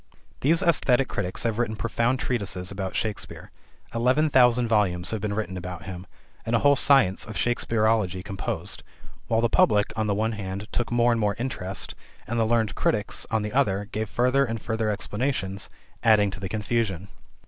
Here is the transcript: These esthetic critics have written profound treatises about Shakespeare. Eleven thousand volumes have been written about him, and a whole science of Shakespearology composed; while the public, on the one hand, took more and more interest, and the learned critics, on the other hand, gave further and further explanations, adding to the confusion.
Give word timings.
These 0.39 0.63
esthetic 0.63 1.07
critics 1.07 1.43
have 1.43 1.59
written 1.59 1.75
profound 1.75 2.19
treatises 2.19 2.71
about 2.71 2.95
Shakespeare. 2.95 3.51
Eleven 3.93 4.31
thousand 4.31 4.67
volumes 4.67 5.11
have 5.11 5.21
been 5.21 5.35
written 5.35 5.57
about 5.57 5.83
him, 5.83 6.07
and 6.43 6.55
a 6.55 6.65
whole 6.65 6.75
science 6.75 7.23
of 7.23 7.35
Shakespearology 7.37 8.25
composed; 8.25 8.81
while 9.27 9.41
the 9.41 9.47
public, 9.47 9.93
on 9.95 10.07
the 10.07 10.15
one 10.15 10.31
hand, 10.31 10.67
took 10.71 10.91
more 10.91 11.11
and 11.11 11.21
more 11.21 11.35
interest, 11.37 11.93
and 12.25 12.39
the 12.39 12.45
learned 12.45 12.73
critics, 12.73 13.27
on 13.29 13.43
the 13.43 13.53
other 13.53 13.77
hand, 13.77 13.91
gave 13.91 14.09
further 14.09 14.43
and 14.43 14.59
further 14.59 14.89
explanations, 14.89 15.69
adding 16.01 16.31
to 16.31 16.39
the 16.39 16.49
confusion. 16.49 17.07